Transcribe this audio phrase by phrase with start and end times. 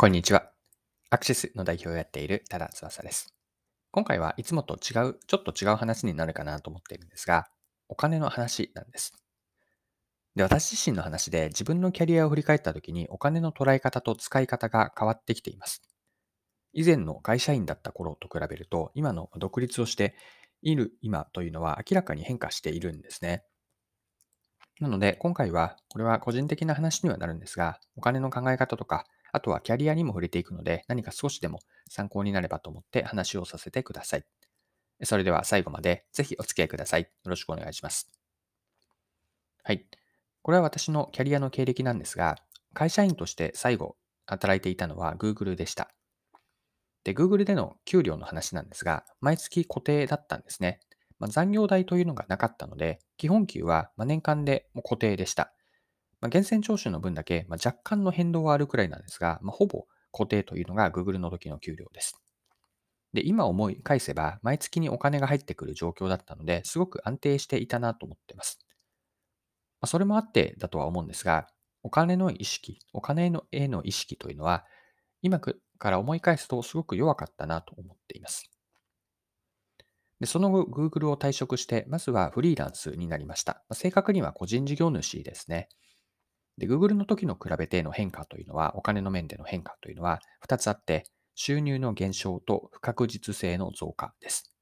[0.00, 0.52] こんにちは。
[1.10, 3.34] アクシスの代表をやっている多田翼です。
[3.90, 7.48] 今回はいつもと違う、ちょっと違う話になるかなと思っているんですが、
[7.88, 9.12] お金の話なんです。
[10.36, 15.82] で、私自身の話で自分のキャリアを振り返った時にお金の捉え方と使い方が変わってきています。
[16.72, 20.14] 以前の会社員だった頃と比べると、今の独立をして
[20.62, 23.42] いる今というのは明らかに変化しているんですね。
[24.78, 34.24] なので、今回は、これは個人的な話にはなるんですが、お金の考え方とか、あとはキャリアにも触れていくので、何か少しでも参考になればと思って話をさせてください。
[35.04, 37.02] それでは最後までぜひお付き合いください。
[37.02, 38.10] よろしくお願いします。
[39.62, 39.86] はい。
[40.42, 42.36] これは私のキャリアの経歴なんですが、
[42.74, 43.96] 会社員として最後
[44.26, 45.90] 働いていたのは Google でした。
[47.04, 50.80] で、Google での給料の話なんですが、毎月固定だったんですね。
[51.18, 55.52] まあ、残業代というのがなかったので、基本給は年間で固定でした。
[56.20, 62.20] まあ、源泉徴収の分だけ、まあ、若干の変動はあるくらいなんですが、まあ、ほぼ固定というのが Google の時の給料です。
[63.12, 68.58] で、今思い返せば、毎月にお金が入ってくる状況だったので、すごく安定していたなと思っています。
[69.80, 71.48] まあ、それもあってだとは思うんですが、
[71.82, 74.64] お金の意識、お金のへの意識というのは、
[75.22, 75.54] 今か
[75.90, 78.50] ら思い返すとすごく弱かったなと思っています。
[80.20, 83.62] でその後、Google を退職して、まずはフリーランスになりました。
[83.72, 85.68] 正確には個人事業主ですね。
[86.58, 94.52] で、Google の時の比べての変化というのは、お金の面での変化というのは2つあって、収入の減少と不確実性の増加です。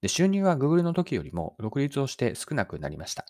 [0.00, 3.26] で収入は Google の時よりも独立をして少なくなりました。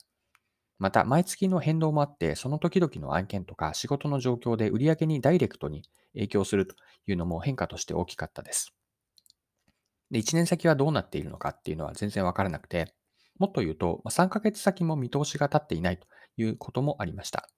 [0.78, 5.82] また、毎月の変動もあって、その時々の案件とか仕事の状況で売上にダイレクトに
[6.14, 6.74] 影響すると
[7.06, 8.72] いうのも変化として大きかったです。
[10.10, 12.94] で、1年先はどうなっているのかっていうのは全然わからなくて、
[13.38, 16.06] もっと言うと、3ヶ月先も見通しが立っていないと
[16.40, 17.48] いうこともありました。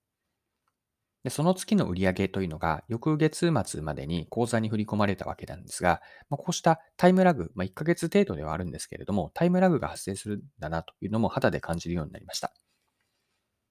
[1.25, 12.53] でその月の売上というのが翌月末までに口座に振り込まれたわけなんですが、まあ、こうしたタイムラグ、まあ、1ヶ月程度ではあるんですけれども、タイムラグが発生するんだなというのも肌で感じるようになりました。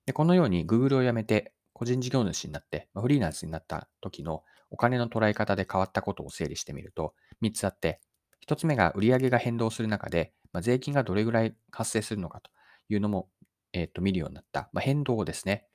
[0.06, 7.14] でこのように Google を辞めて個人事業主になって、まあ、フリーランスになった時のお金の捉え方で変わったことを整理してみると
[7.44, 8.00] 3つあって、
[8.48, 12.50] 1つ目が売上が変動する中で、まあ、税金がどれぐらい発生するのかと
[12.88, 13.30] いうのも
[13.74, 14.70] えっ、と、見るようになった。
[14.74, 15.68] まあ、変動ですね。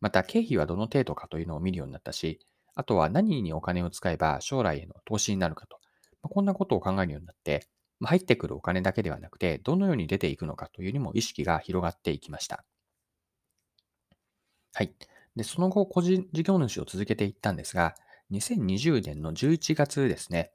[0.00, 2.40] また、経費はどの程度かというのを見るようになったし、
[2.74, 5.78] あとは何にお金を使えば将来への投資になるかと。
[6.22, 7.66] まあ、こんなことを考えるようになって、
[7.98, 12.64] まあ、入ってくるお金だけではなくて、どのように出ていくのかというにも意識が広がっていきました。
[14.74, 14.92] はい。
[15.36, 17.94] で、その後、個人事業主を続けていったんですが、
[18.30, 20.52] 2020年の11月ですね。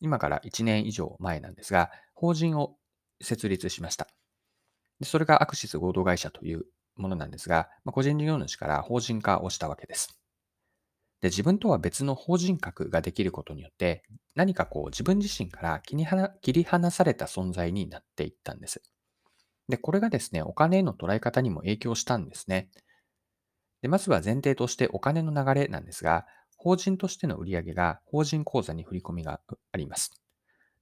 [0.00, 2.76] 今から1年以上前なんですが、法人を
[3.20, 4.06] 設立しました。
[5.00, 6.64] でそれがアクシス合同会社という
[6.96, 10.18] ものなんですが、まあ、個人事業主から法人化をしたわけです。
[11.20, 14.02] で自分とは別の法人格ができることによって、
[14.34, 18.82] 何かこう自分自身から切り離された存在になっていったんです。
[19.68, 22.70] で、これがですね、お金への捉え方にも影響したんですね。
[23.82, 29.40] でまずは前提としてお金の流れなんですが、法人としての売上が法人口座に振り込みが
[29.72, 30.10] あります。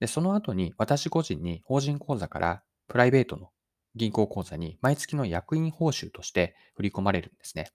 [0.00, 3.50] で、その後に私個人に法人口座からプライベートの
[3.94, 7.72] 銀行口座に毎月の役員報酬として振り込まれるんですね。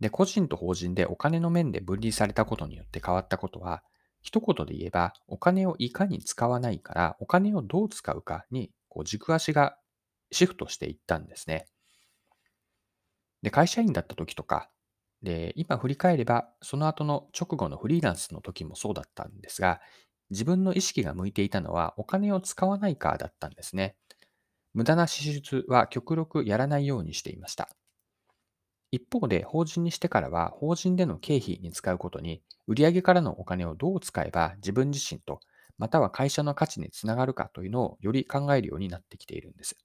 [0.00, 3.82] で、個人と法人でお金の面で分離されたことによって変わったことは、
[4.22, 9.76] 一言で言えば、お金をいかに使わないから、お金をどう使うかにこう軸足が
[10.32, 11.66] シフトしていったんですね。
[13.42, 14.70] で、会社員だった時とか、
[15.22, 19.80] で、今振り返れば、その後の直後のフリーランスの時もそうだったんですが、
[20.30, 23.96] 自分の意識が向いていたのはお金を使わないかだったんですね。
[24.74, 27.68] 無駄な支出は極力やらないようにしていました。
[28.92, 35.40] 一方で、法人にしてからは、法人での経費に使うことに、売上からのお金をどう使えば自分自身と、
[35.76, 39.76] または会社の価値につながるかというのをより考えるようになってきているんです。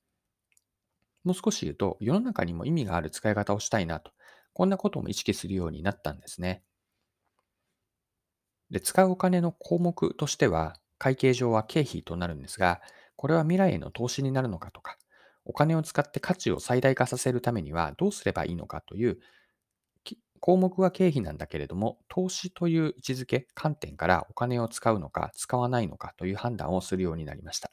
[1.26, 4.14] もう少し言うと、世の中にも意味がある使い方をしたいなと、
[4.54, 6.64] こんなことも意識するようになったんですね。
[8.70, 12.82] で使うお金の項目としては、会計上は経費となるんですが、
[13.26, 15.00] これは未来への投資になるのかとか、
[15.46, 19.18] お金を使って価値を最大化させるためにはどうすればいいのかという
[20.40, 27.72] 項目は経費なんだけれども、投資という位置づけ、観点からお金を使うのか使わないのかという判断をするようになりました。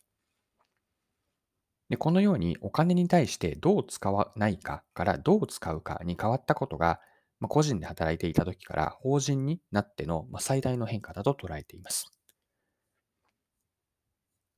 [1.91, 7.01] でこのようにお金に対してどう使わないかからどう使うかに変わったことが、
[7.39, 12.11] ま個人で働いていた時から法人になっての最大の変化だと捉えています。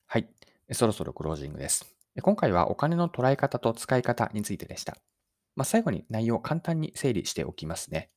[0.06, 0.29] はい。
[0.73, 1.95] そろそろクロージングです。
[2.23, 4.97] 今回はお金の捉え方と使い方についてでした。
[5.57, 8.11] まあ、最後に内容を簡単に整理しておきますね。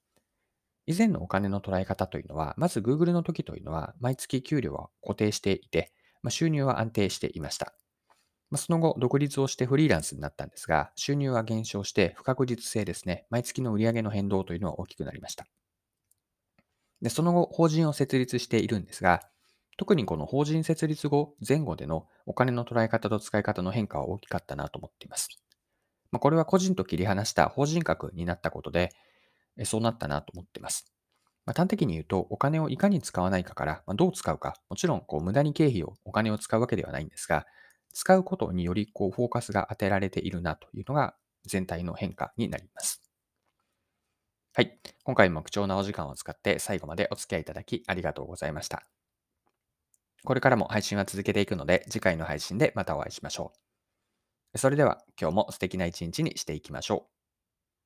[0.85, 5.91] 以前のお金の捉え方というのは、まず Google の時というのは、毎月給料は固定していて、
[6.23, 7.73] まあ、収入は安定していました。
[8.49, 15.45] まあ、その後、独立をしてフリーランスになったんですが、収入は減少して不確実性ですね、毎月の売上の変動というのは大きくなりました。
[17.01, 19.21] で、その後、法人を設立しているんですが、
[19.77, 25.29] 特にこの法人設立後、前後でのお金の捉え方と使い方の変化は大きかったなと思っています。
[26.11, 28.89] まあ、これは個人と切り離した法人格になったことで、
[29.65, 30.93] そうなったなと思っています。
[31.45, 37.45] まあ、端的に言うと、お金をいかに使わないかから、まあ、どう使うか、もちろんこう無駄に経費を、お金を使うわけではないんですが、
[37.93, 41.15] 使うことによりこうフォーカスが当てられているなというのが
[41.45, 43.01] 全体の変化になります。
[44.53, 44.79] はい。
[45.03, 48.96] 今回も貴重なお時間を使って最後までお付き合いいただきありがとうございました。
[50.23, 53.53] これからも配信は続けていくので、次回の配信でまたお会いしましょ
[54.53, 54.57] う。
[54.57, 57.16] それでは今日も素敵な一日にしていきましょう。